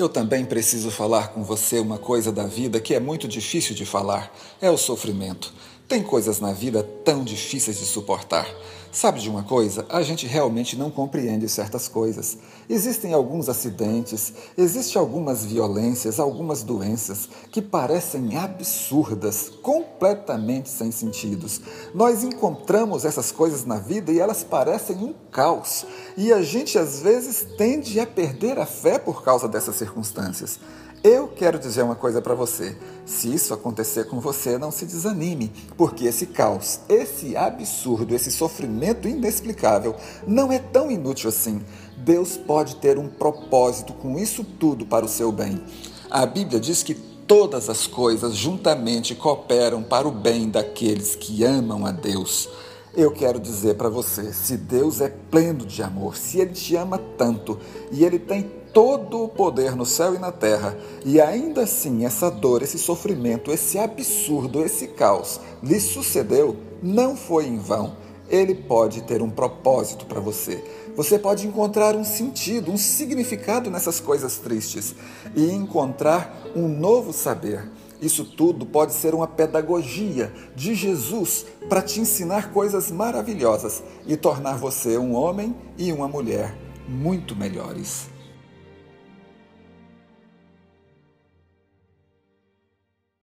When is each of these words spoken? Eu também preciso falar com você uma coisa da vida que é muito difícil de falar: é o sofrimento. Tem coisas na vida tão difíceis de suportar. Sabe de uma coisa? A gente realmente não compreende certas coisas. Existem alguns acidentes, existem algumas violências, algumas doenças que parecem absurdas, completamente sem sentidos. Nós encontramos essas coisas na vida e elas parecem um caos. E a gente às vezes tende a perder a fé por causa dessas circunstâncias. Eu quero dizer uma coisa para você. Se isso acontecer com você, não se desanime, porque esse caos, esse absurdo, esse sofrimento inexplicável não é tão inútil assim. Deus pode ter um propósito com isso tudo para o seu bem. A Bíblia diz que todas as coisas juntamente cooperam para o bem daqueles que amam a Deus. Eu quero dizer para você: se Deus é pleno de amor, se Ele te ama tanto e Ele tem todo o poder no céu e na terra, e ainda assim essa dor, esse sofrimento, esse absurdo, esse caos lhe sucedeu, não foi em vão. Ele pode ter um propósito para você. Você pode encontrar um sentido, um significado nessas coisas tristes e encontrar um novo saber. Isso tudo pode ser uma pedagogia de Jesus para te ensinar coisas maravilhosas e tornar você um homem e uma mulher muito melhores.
Eu 0.00 0.08
também 0.08 0.46
preciso 0.46 0.90
falar 0.90 1.28
com 1.28 1.44
você 1.44 1.78
uma 1.78 1.98
coisa 1.98 2.32
da 2.32 2.46
vida 2.46 2.80
que 2.80 2.94
é 2.94 2.98
muito 2.98 3.28
difícil 3.28 3.74
de 3.74 3.84
falar: 3.84 4.34
é 4.58 4.70
o 4.70 4.78
sofrimento. 4.78 5.52
Tem 5.90 6.04
coisas 6.04 6.38
na 6.38 6.52
vida 6.52 6.84
tão 7.04 7.24
difíceis 7.24 7.76
de 7.76 7.84
suportar. 7.84 8.46
Sabe 8.92 9.18
de 9.18 9.28
uma 9.28 9.42
coisa? 9.42 9.84
A 9.88 10.02
gente 10.02 10.24
realmente 10.24 10.76
não 10.76 10.88
compreende 10.88 11.48
certas 11.48 11.88
coisas. 11.88 12.38
Existem 12.68 13.12
alguns 13.12 13.48
acidentes, 13.48 14.32
existem 14.56 15.00
algumas 15.00 15.44
violências, 15.44 16.20
algumas 16.20 16.62
doenças 16.62 17.28
que 17.50 17.60
parecem 17.60 18.36
absurdas, 18.36 19.50
completamente 19.62 20.68
sem 20.68 20.92
sentidos. 20.92 21.60
Nós 21.92 22.22
encontramos 22.22 23.04
essas 23.04 23.32
coisas 23.32 23.64
na 23.64 23.78
vida 23.78 24.12
e 24.12 24.20
elas 24.20 24.44
parecem 24.44 24.96
um 24.98 25.12
caos. 25.32 25.84
E 26.16 26.32
a 26.32 26.40
gente 26.40 26.78
às 26.78 27.00
vezes 27.00 27.44
tende 27.58 27.98
a 27.98 28.06
perder 28.06 28.60
a 28.60 28.66
fé 28.66 28.96
por 28.96 29.24
causa 29.24 29.48
dessas 29.48 29.74
circunstâncias. 29.74 30.60
Eu 31.02 31.28
quero 31.28 31.58
dizer 31.58 31.82
uma 31.82 31.94
coisa 31.94 32.20
para 32.20 32.34
você. 32.34 32.76
Se 33.06 33.32
isso 33.32 33.54
acontecer 33.54 34.04
com 34.04 34.20
você, 34.20 34.58
não 34.58 34.70
se 34.70 34.84
desanime, 34.84 35.50
porque 35.74 36.04
esse 36.04 36.26
caos, 36.26 36.80
esse 36.90 37.34
absurdo, 37.34 38.14
esse 38.14 38.30
sofrimento 38.30 39.08
inexplicável 39.08 39.96
não 40.26 40.52
é 40.52 40.58
tão 40.58 40.90
inútil 40.90 41.30
assim. 41.30 41.62
Deus 41.96 42.36
pode 42.36 42.76
ter 42.76 42.98
um 42.98 43.08
propósito 43.08 43.94
com 43.94 44.18
isso 44.18 44.44
tudo 44.44 44.84
para 44.84 45.06
o 45.06 45.08
seu 45.08 45.32
bem. 45.32 45.62
A 46.10 46.26
Bíblia 46.26 46.60
diz 46.60 46.82
que 46.82 46.92
todas 46.94 47.70
as 47.70 47.86
coisas 47.86 48.36
juntamente 48.36 49.14
cooperam 49.14 49.82
para 49.82 50.06
o 50.06 50.12
bem 50.12 50.50
daqueles 50.50 51.14
que 51.14 51.42
amam 51.44 51.86
a 51.86 51.92
Deus. 51.92 52.46
Eu 52.96 53.12
quero 53.12 53.38
dizer 53.38 53.76
para 53.76 53.88
você: 53.88 54.32
se 54.32 54.56
Deus 54.56 55.00
é 55.00 55.08
pleno 55.08 55.64
de 55.64 55.82
amor, 55.82 56.16
se 56.16 56.40
Ele 56.40 56.52
te 56.52 56.74
ama 56.74 56.98
tanto 57.16 57.58
e 57.92 58.04
Ele 58.04 58.18
tem 58.18 58.50
todo 58.72 59.24
o 59.24 59.28
poder 59.28 59.76
no 59.76 59.86
céu 59.86 60.14
e 60.14 60.18
na 60.18 60.32
terra, 60.32 60.76
e 61.04 61.20
ainda 61.20 61.62
assim 61.62 62.04
essa 62.04 62.30
dor, 62.30 62.62
esse 62.62 62.78
sofrimento, 62.78 63.52
esse 63.52 63.78
absurdo, 63.78 64.64
esse 64.64 64.88
caos 64.88 65.40
lhe 65.62 65.80
sucedeu, 65.80 66.56
não 66.82 67.16
foi 67.16 67.46
em 67.46 67.58
vão. 67.58 67.96
Ele 68.28 68.54
pode 68.54 69.02
ter 69.02 69.22
um 69.22 69.30
propósito 69.30 70.06
para 70.06 70.20
você. 70.20 70.64
Você 70.96 71.18
pode 71.18 71.46
encontrar 71.46 71.96
um 71.96 72.04
sentido, 72.04 72.70
um 72.70 72.76
significado 72.76 73.70
nessas 73.70 73.98
coisas 73.98 74.36
tristes 74.36 74.94
e 75.34 75.50
encontrar 75.50 76.46
um 76.54 76.68
novo 76.68 77.12
saber. 77.12 77.68
Isso 78.00 78.24
tudo 78.24 78.64
pode 78.64 78.94
ser 78.94 79.14
uma 79.14 79.26
pedagogia 79.26 80.32
de 80.56 80.74
Jesus 80.74 81.46
para 81.68 81.82
te 81.82 82.00
ensinar 82.00 82.52
coisas 82.52 82.90
maravilhosas 82.90 83.82
e 84.06 84.16
tornar 84.16 84.56
você 84.56 84.96
um 84.96 85.14
homem 85.14 85.54
e 85.76 85.92
uma 85.92 86.08
mulher 86.08 86.56
muito 86.88 87.36
melhores. 87.36 88.08